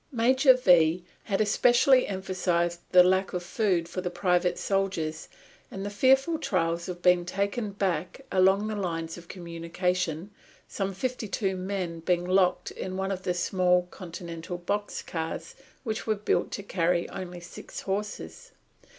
[0.11, 5.29] Major V had especially emphasised the lack of food for the private soldiers
[5.69, 10.31] and the fearful trials of being taken back along the lines of communication,
[10.67, 15.53] some fifty two men being locked in one of the small Continental box cars
[15.83, 18.53] which are built to carry only six horses.